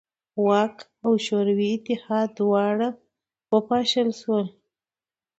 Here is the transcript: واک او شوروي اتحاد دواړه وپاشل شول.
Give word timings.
واک 0.45 0.75
او 1.05 1.11
شوروي 1.25 1.67
اتحاد 1.75 2.29
دواړه 2.39 2.89
وپاشل 3.53 4.09
شول. 4.19 4.45